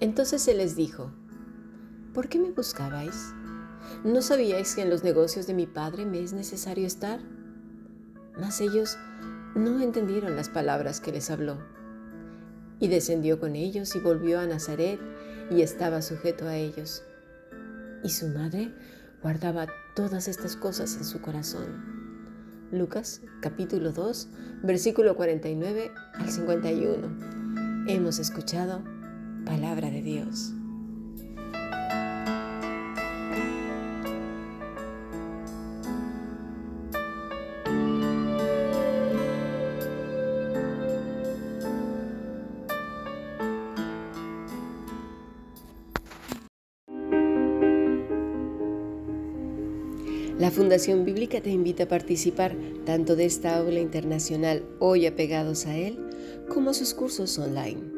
[0.00, 1.10] Entonces se les dijo,
[2.14, 3.34] ¿por qué me buscabais?
[4.04, 7.20] ¿No sabíais que en los negocios de mi padre me es necesario estar?
[8.38, 8.96] Mas ellos
[9.56, 11.58] no entendieron las palabras que les habló.
[12.78, 15.00] Y descendió con ellos y volvió a Nazaret
[15.50, 17.02] y estaba sujeto a ellos.
[18.04, 18.72] Y su madre
[19.20, 21.98] guardaba todas estas cosas en su corazón.
[22.70, 24.28] Lucas capítulo 2,
[24.62, 27.88] versículo 49 al 51.
[27.88, 28.84] Hemos escuchado
[29.48, 30.52] palabra de Dios.
[50.38, 55.76] La Fundación Bíblica te invita a participar tanto de esta aula internacional hoy apegados a
[55.76, 55.98] él,
[56.48, 57.97] como sus cursos online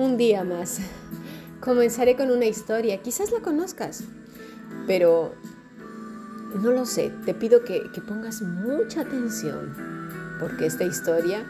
[0.00, 0.78] Un día más.
[1.60, 4.02] Comenzaré con una historia, quizás la conozcas,
[4.86, 5.34] pero
[6.54, 9.74] no lo sé, te pido que, pongas mucha atención,
[10.40, 11.46] porque esta historia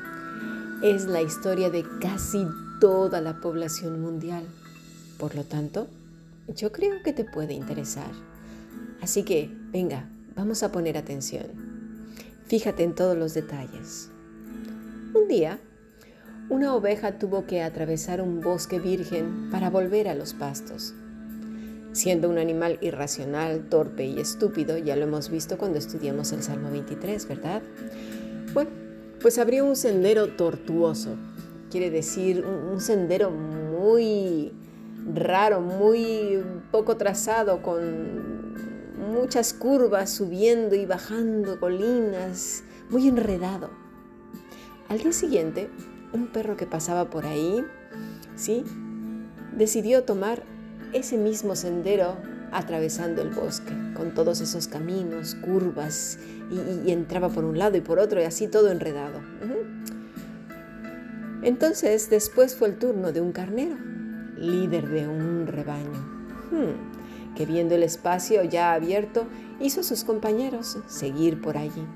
[0.82, 2.44] es la historia de casi
[2.80, 4.44] toda la población mundial.
[5.18, 5.86] Por lo tanto,
[6.48, 8.10] yo creo que te puede interesar.
[9.00, 11.46] Así que, venga, vamos a poner atención.
[12.46, 14.10] Fíjate en todos los detalles.
[15.14, 15.60] Un día,
[16.50, 20.94] una oveja tuvo que atravesar un bosque virgen para volver a los pastos.
[21.92, 26.70] Siendo un animal irracional, torpe y estúpido, ya lo hemos visto cuando estudiamos el Salmo
[26.70, 27.62] 23, ¿verdad?
[28.52, 28.70] Bueno,
[29.22, 31.14] pues abrió un sendero tortuoso,
[31.70, 34.52] quiere decir un, sendero muy
[35.14, 38.54] raro, muy poco trazado, con
[39.12, 43.70] muchas curvas subiendo y bajando colinas, muy enredado.
[44.88, 45.70] Al día siguiente,
[46.12, 47.64] un perro que pasaba por ahí,
[48.36, 48.64] ¿sí?
[49.56, 50.42] Decidió tomar
[50.92, 52.16] ese mismo sendero
[52.52, 56.18] atravesando el bosque, con todos esos caminos, curvas,
[56.50, 59.20] y, entraba por un lado y por otro, y así todo enredado.
[61.42, 63.76] Entonces, después fue el turno de un carnero,
[64.36, 65.98] líder de un rebaño,
[66.50, 69.26] hmm, que viendo el espacio ya abierto,
[69.60, 71.86] hizo a sus compañeros seguir por allí.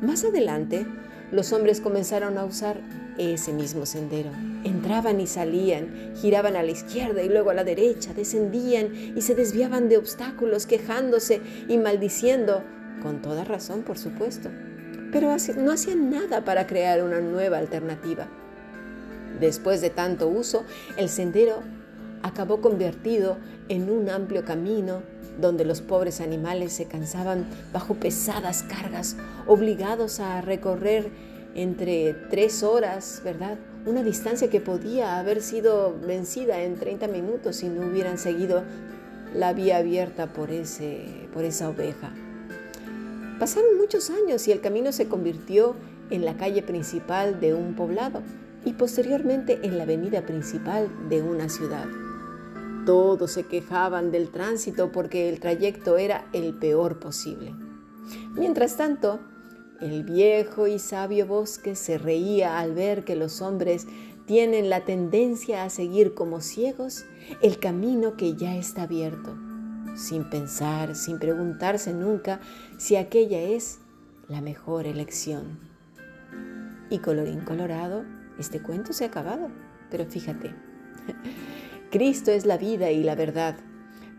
[0.00, 0.86] Más adelante,
[1.32, 2.80] los hombres comenzaron a usar
[3.18, 4.30] ese mismo sendero.
[4.64, 9.34] Entraban y salían, giraban a la izquierda y luego a la derecha, descendían y se
[9.34, 12.62] desviaban de obstáculos, quejándose y maldiciendo,
[13.02, 14.50] con toda razón, por supuesto.
[15.10, 18.28] Pero no hacían nada para crear una nueva alternativa.
[19.40, 20.64] Después de tanto uso,
[20.96, 21.62] el sendero
[22.22, 23.38] acabó convertido
[23.68, 25.02] en un amplio camino
[25.40, 29.16] donde los pobres animales se cansaban bajo pesadas cargas,
[29.46, 31.10] obligados a recorrer
[31.54, 33.58] entre tres horas, ¿verdad?
[33.84, 38.62] Una distancia que podía haber sido vencida en 30 minutos si no hubieran seguido
[39.34, 42.12] la vía abierta por, ese, por esa oveja.
[43.38, 45.74] Pasaron muchos años y el camino se convirtió
[46.10, 48.22] en la calle principal de un poblado
[48.64, 51.86] y posteriormente en la avenida principal de una ciudad.
[52.86, 57.54] Todos se quejaban del tránsito porque el trayecto era el peor posible.
[58.34, 59.20] Mientras tanto,
[59.80, 63.86] el viejo y sabio bosque se reía al ver que los hombres
[64.26, 67.04] tienen la tendencia a seguir como ciegos
[67.40, 69.36] el camino que ya está abierto,
[69.96, 72.40] sin pensar, sin preguntarse nunca
[72.78, 73.78] si aquella es
[74.28, 75.58] la mejor elección.
[76.90, 78.04] Y colorín colorado,
[78.38, 79.48] este cuento se ha acabado,
[79.90, 80.54] pero fíjate,
[81.92, 83.54] Cristo es la vida y la verdad.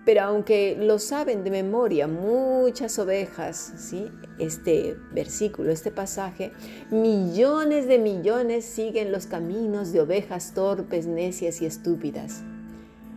[0.05, 4.11] Pero aunque lo saben de memoria muchas ovejas, ¿sí?
[4.37, 6.51] este versículo, este pasaje,
[6.91, 12.43] millones de millones siguen los caminos de ovejas torpes, necias y estúpidas.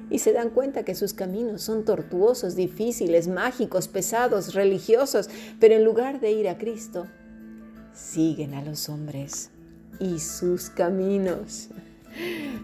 [0.08, 5.29] Y se dan cuenta que sus caminos son tortuosos, difíciles, mágicos, pesados, religiosos,
[5.61, 7.06] pero en lugar de ir a Cristo,
[7.93, 9.50] siguen a los hombres
[10.00, 11.69] y sus caminos.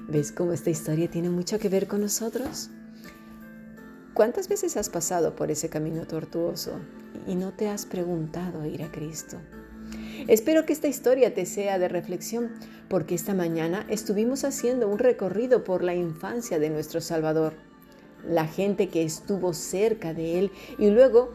[0.08, 2.70] ¿Ves cómo esta historia tiene mucho que ver con nosotros?
[4.14, 6.80] ¿Cuántas veces has pasado por ese camino tortuoso
[7.26, 9.38] y no te has preguntado ir a Cristo?
[10.28, 12.50] Espero que esta historia te sea de reflexión,
[12.88, 17.54] porque esta mañana estuvimos haciendo un recorrido por la infancia de nuestro Salvador,
[18.28, 21.32] la gente que estuvo cerca de Él y luego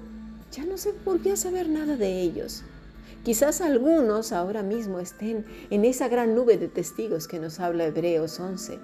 [0.52, 2.64] ya no se volvió a saber nada de ellos.
[3.28, 8.40] Quizás algunos ahora mismo estén en esa gran nube de testigos que nos habla Hebreos
[8.40, 8.80] 11.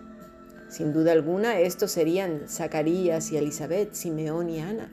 [0.67, 4.91] Sin duda alguna, estos serían Zacarías y Elizabeth, Simeón y Ana,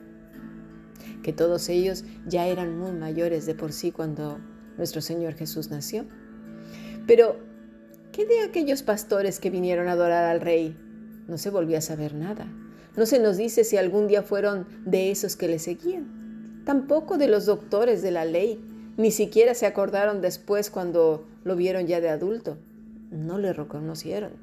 [1.21, 4.39] que todos ellos ya eran muy mayores de por sí cuando
[4.77, 6.05] nuestro Señor Jesús nació.
[7.05, 7.35] Pero,
[8.13, 10.77] ¿qué de aquellos pastores que vinieron a adorar al rey?
[11.27, 12.47] No se volvió a saber nada.
[12.95, 16.61] No se nos dice si algún día fueron de esos que le seguían.
[16.63, 18.70] Tampoco de los doctores de la ley
[19.01, 22.57] ni siquiera se acordaron después cuando lo vieron ya de adulto.
[23.09, 24.33] No le reconocieron.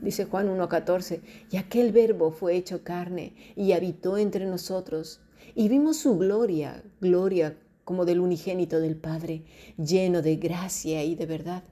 [0.00, 1.20] Dice Juan 1.14,
[1.50, 5.20] y aquel verbo fue hecho carne y habitó entre nosotros,
[5.54, 9.44] y vimos su gloria, gloria como del unigénito del Padre,
[9.76, 11.64] lleno de gracia y de verdad.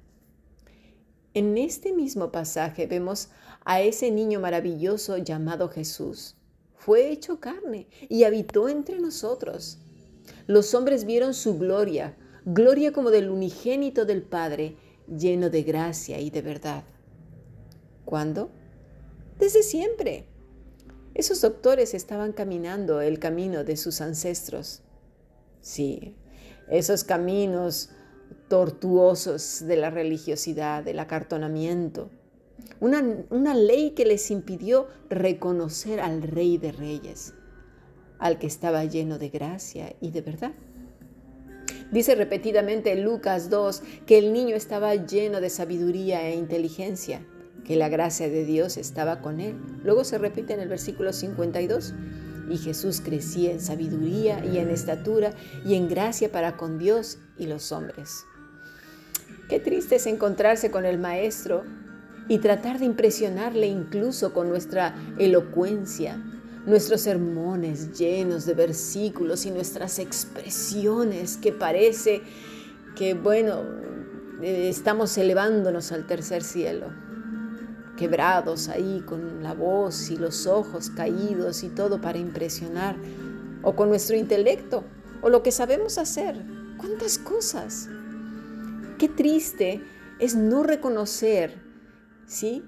[1.35, 3.31] En este mismo pasaje vemos
[3.65, 6.35] a ese niño maravilloso llamado Jesús.
[6.75, 9.79] Fue hecho carne y habitó entre nosotros.
[10.47, 12.17] Los hombres vieron su gloria,
[12.47, 14.77] gloria como del unigénito del Padre,
[15.09, 16.85] lleno de gracia y de verdad.
[18.05, 18.51] ¿Cuándo?
[19.39, 20.27] Desde siempre.
[21.15, 24.83] Esos doctores estaban caminando el camino de sus ancestros.
[25.61, 26.15] Sí,
[26.71, 27.91] esos caminos
[28.49, 32.11] tortuosos de la religiosidad, del acartonamiento.
[32.79, 37.35] Una, una, ley que les impidió reconocer al Rey de Reyes,
[38.19, 40.53] al que estaba lleno de gracia y de verdad.
[41.93, 47.25] Dice repetidamente en Lucas 2 que el niño estaba lleno de sabiduría e inteligencia,
[47.65, 49.57] que la gracia de Dios estaba con él.
[49.85, 51.95] Luego se repite en el versículo 52,
[52.49, 55.33] y Jesús crecía en sabiduría y en estatura
[55.65, 58.25] y en gracia para con Dios y los hombres.
[59.49, 61.65] Qué triste es encontrarse con el Maestro
[62.29, 66.23] y tratar de impresionarle incluso con nuestra elocuencia,
[66.67, 72.23] nuestros sermones llenos de versículos y nuestras expresiones que parece
[72.97, 73.63] que, bueno,
[74.43, 76.89] eh, estamos elevándonos al tercer cielo,
[77.97, 82.97] quebrados ahí con la voz y los ojos caídos y todo para impresionar,
[83.63, 84.85] o con nuestro intelecto,
[85.23, 86.45] o lo que sabemos hacer.
[86.77, 87.89] ¿Cuántas cosas?
[88.99, 89.83] Qué triste
[90.19, 91.63] es no reconocer,
[92.27, 92.65] ¿sí?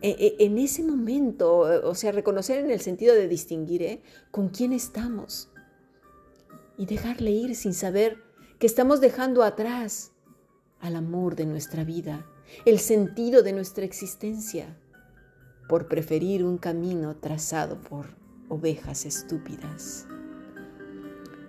[0.00, 4.02] E, e, en ese momento, o sea, reconocer en el sentido de distinguir ¿eh?
[4.30, 5.50] con quién estamos
[6.76, 8.18] y dejarle ir sin saber
[8.58, 10.12] que estamos dejando atrás
[10.80, 12.26] al amor de nuestra vida,
[12.64, 14.78] el sentido de nuestra existencia,
[15.68, 18.16] por preferir un camino trazado por
[18.48, 20.06] ovejas estúpidas.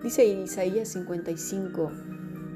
[0.03, 1.91] Dice Isaías 55,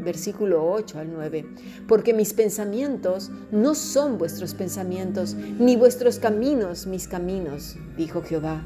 [0.03, 1.45] versículo 8 al 9,
[1.88, 8.61] porque mis pensamientos no son vuestros pensamientos, ni vuestros caminos mis caminos, dijo Jehová.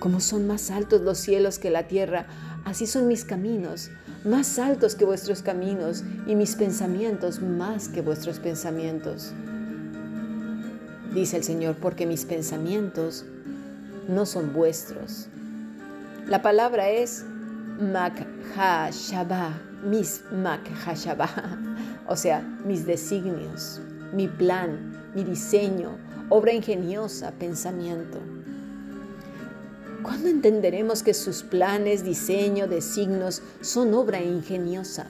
[0.00, 2.26] Como son más altos los cielos que la tierra,
[2.64, 3.90] así son mis caminos,
[4.24, 9.32] más altos que vuestros caminos, y mis pensamientos más que vuestros pensamientos.
[11.14, 13.24] Dice el Señor, porque mis pensamientos
[14.08, 15.28] no son vuestros.
[16.26, 17.24] La palabra es
[17.82, 21.58] Makhashabah, mis Makhashabah,
[22.08, 23.80] o sea, mis designios,
[24.12, 25.98] mi plan, mi diseño,
[26.28, 28.20] obra ingeniosa, pensamiento.
[30.04, 35.08] ¿Cuándo entenderemos que sus planes, diseño, designios son obra ingeniosa?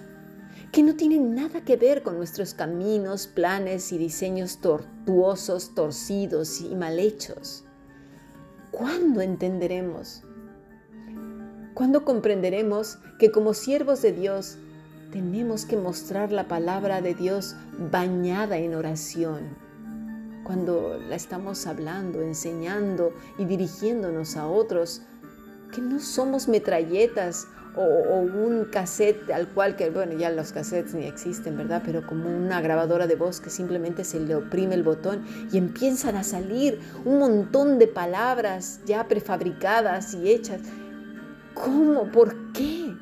[0.73, 6.75] Que no tienen nada que ver con nuestros caminos, planes y diseños tortuosos, torcidos y
[6.75, 7.65] mal hechos.
[8.71, 10.23] ¿Cuándo entenderemos?
[11.75, 14.59] ¿Cuándo comprenderemos que como siervos de Dios
[15.11, 17.57] tenemos que mostrar la palabra de Dios
[17.91, 19.57] bañada en oración?
[20.45, 25.01] Cuando la estamos hablando, enseñando y dirigiéndonos a otros,
[25.75, 27.83] que no somos metralletas o,
[28.21, 31.83] un cassette al cual que, bueno, ya los cassettes ni existen, ¿verdad?
[31.87, 36.17] Pero como una grabadora de voz que simplemente se le oprime el botón y empiezan
[36.17, 40.61] a salir un montón de palabras ya prefabricadas y hechas
[41.55, 42.11] ¿Cómo?
[42.11, 42.95] ¿Por qué?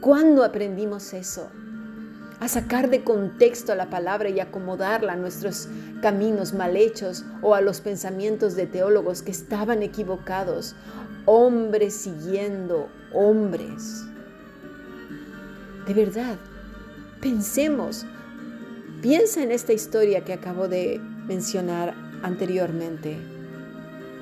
[0.00, 1.50] ¿Cuándo aprendimos eso?
[2.40, 5.68] A sacar de contexto la palabra y acomodarla a nuestros
[6.02, 10.74] caminos mal hechos o a los pensamientos de teólogos que estaban equivocados,
[11.24, 14.04] hombres siguiendo hombres.
[15.86, 16.36] De verdad,
[17.20, 18.04] pensemos,
[19.00, 23.16] piensa en esta historia que acabo de mencionar anteriormente.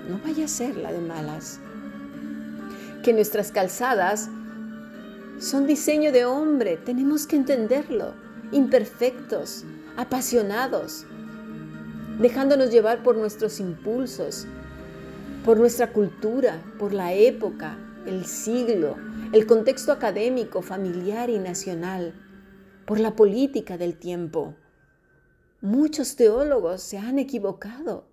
[0.08, 1.60] No vaya a ser la de malas
[3.02, 4.30] que nuestras calzadas
[5.38, 8.14] son diseño de hombre, tenemos que entenderlo.
[8.52, 9.64] imperfectos,
[9.96, 11.06] apasionados,
[12.18, 14.46] dejándonos llevar por nuestros impulsos,
[15.42, 18.96] por nuestra cultura, por la época, el siglo,
[19.32, 22.12] el contexto académico, familiar y nacional,
[22.84, 24.54] por la política del tiempo.
[25.62, 28.06] Muchos teólogos se han equivocado.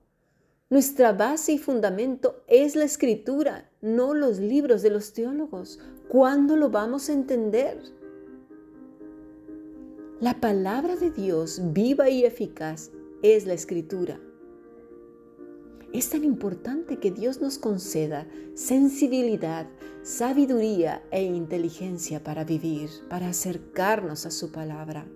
[0.72, 5.80] Nuestra base y fundamento es la escritura, no los libros de los teólogos.
[6.08, 7.82] ¿Cuándo lo vamos a entender?
[10.20, 12.92] La palabra de Dios viva y eficaz
[13.24, 14.20] es la escritura.
[15.92, 19.66] Es tan importante que Dios nos conceda sensibilidad,
[20.04, 25.08] sabiduría e inteligencia para vivir, para acercarnos a su palabra.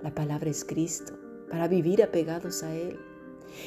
[0.00, 1.18] La palabra es Cristo,
[1.50, 2.98] para vivir apegados a Él.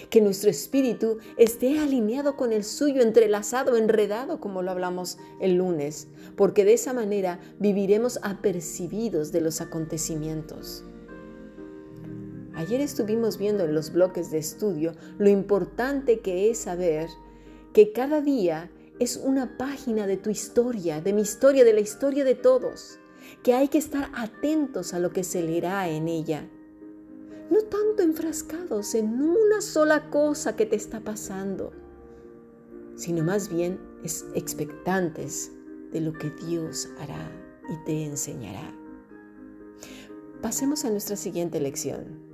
[0.10, 6.08] Que nuestro espíritu esté alineado con el suyo, entrelazado, enredado, como lo hablamos el lunes,
[6.36, 10.86] porque de esa manera viviremos apercibidos de los acontecimientos.
[12.54, 17.10] Ayer estuvimos viendo en los bloques de estudio lo importante que es saber
[17.74, 18.70] que cada día
[19.00, 23.00] es una página de tu historia, de mi historia, de la historia de todos,
[23.42, 26.48] que hay que estar atentos a lo que se leerá en ella
[27.52, 31.74] no tanto enfrascados en una sola cosa que te está pasando,
[32.96, 35.52] sino más bien es expectantes
[35.92, 37.30] de lo que Dios hará
[37.70, 38.74] y te enseñará.
[40.42, 42.31] Pasemos a nuestra siguiente lección.